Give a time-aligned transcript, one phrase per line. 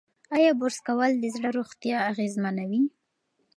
[0.35, 2.83] ایا برس کول د زړه روغتیا اغېزمنوي؟